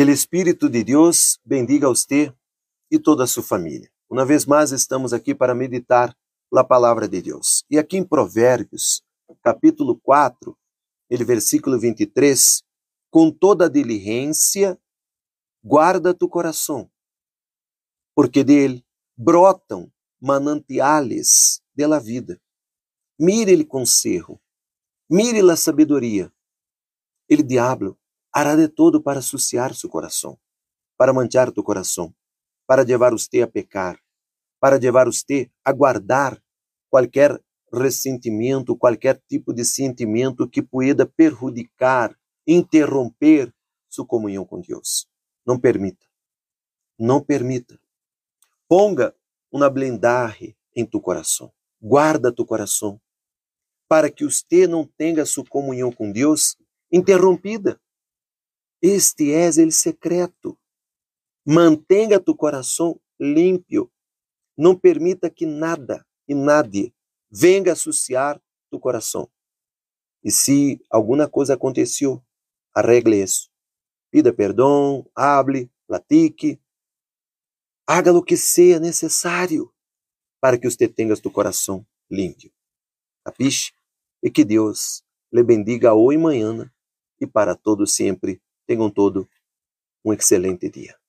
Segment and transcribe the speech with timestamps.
[0.00, 2.34] Que o Espírito de Deus bendiga a você
[2.90, 3.92] e toda a sua família.
[4.08, 6.16] Uma vez mais estamos aqui para meditar
[6.56, 7.66] a palavra de Deus.
[7.68, 9.02] E aqui em Provérbios,
[9.42, 10.56] capítulo 4,
[11.10, 12.62] ele versículo 23,
[13.10, 14.80] com toda diligência
[15.62, 16.90] guarda tu coração,
[18.14, 18.82] porque dele
[19.14, 22.40] brotam manantiales de vida.
[23.18, 24.40] Mire ele conselho,
[25.10, 26.32] mire a sabedoria.
[27.28, 27.99] Ele diabo
[28.32, 30.38] hará de todo para associar seu coração,
[30.96, 32.14] para manchar tu coração,
[32.66, 33.98] para levar você a pecar,
[34.60, 36.40] para levar você a guardar
[36.88, 37.40] qualquer
[37.72, 43.52] ressentimento, qualquer tipo de sentimento que pueda perjudicar, interromper
[43.88, 45.08] sua comunhão com Deus.
[45.46, 46.06] Não permita.
[46.98, 47.80] Não permita.
[48.68, 49.14] Ponga
[49.50, 51.52] uma blindaje em tu coração.
[51.80, 53.00] Guarda tu coração
[53.88, 56.56] para que você não tenha sua comunhão com Deus
[56.92, 57.80] interrompida.
[58.82, 60.58] Este é o secreto.
[61.46, 63.90] Mantenha tu coração limpo.
[64.56, 66.94] Não permita que nada e nadie
[67.30, 69.30] venha associar tu coração.
[70.24, 72.22] E se alguma coisa aconteceu,
[72.74, 73.50] arregle isso.
[74.10, 76.60] Pida perdão, hable, platique.
[77.86, 79.72] Haga o que seja necessário
[80.40, 82.50] para que você tenha tu coração limpo.
[83.24, 83.72] Capiche?
[84.22, 86.72] E que Deus lhe bendiga hoje e amanhã
[87.20, 88.40] e para todo sempre.
[88.70, 89.28] Tenham todo
[90.04, 90.99] um excelente dia.